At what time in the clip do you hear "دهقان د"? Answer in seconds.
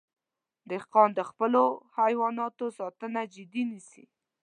0.69-1.19